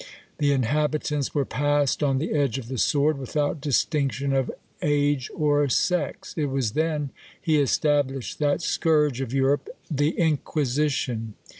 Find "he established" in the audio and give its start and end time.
7.39-8.39